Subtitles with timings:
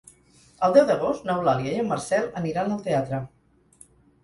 [0.67, 3.23] El deu d'agost n'Eulàlia i en Marcel aniran al teatre.